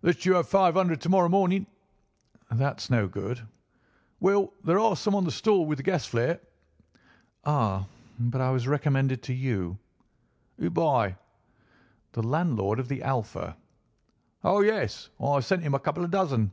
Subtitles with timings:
[0.00, 1.66] "Let you have five hundred to morrow morning."
[2.50, 3.42] "That's no good."
[4.18, 6.40] "Well, there are some on the stall with the gas flare."
[7.44, 7.84] "Ah,
[8.18, 9.76] but I was recommended to you."
[10.56, 11.16] "Who by?"
[12.12, 13.58] "The landlord of the Alpha."
[14.42, 16.52] "Oh, yes; I sent him a couple of dozen."